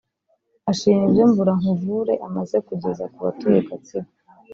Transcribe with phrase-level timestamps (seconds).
[0.71, 4.09] ashima ibyo Mvura Nkuvure imaze kugeza ku batuye Gatsibo